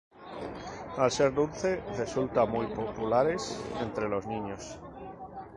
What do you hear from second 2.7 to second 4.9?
populares entre los niños.